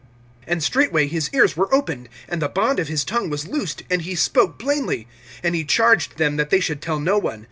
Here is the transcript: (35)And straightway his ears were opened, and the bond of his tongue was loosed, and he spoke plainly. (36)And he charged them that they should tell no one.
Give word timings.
(35)And 0.47 0.63
straightway 0.63 1.05
his 1.05 1.29
ears 1.31 1.55
were 1.55 1.71
opened, 1.71 2.09
and 2.27 2.41
the 2.41 2.47
bond 2.49 2.79
of 2.79 2.87
his 2.87 3.03
tongue 3.05 3.29
was 3.29 3.47
loosed, 3.47 3.83
and 3.87 4.01
he 4.01 4.15
spoke 4.15 4.57
plainly. 4.57 5.05
(36)And 5.43 5.53
he 5.53 5.63
charged 5.63 6.17
them 6.17 6.37
that 6.37 6.49
they 6.49 6.59
should 6.59 6.81
tell 6.81 6.99
no 6.99 7.19
one. 7.19 7.39